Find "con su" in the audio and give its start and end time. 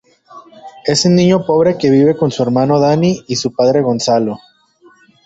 2.17-2.41